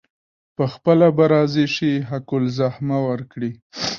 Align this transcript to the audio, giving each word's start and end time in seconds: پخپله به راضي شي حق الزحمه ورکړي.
پخپله 0.57 1.07
به 1.17 1.25
راضي 1.33 1.65
شي 1.75 1.91
حق 2.09 2.29
الزحمه 2.41 2.97
ورکړي. 3.09 3.51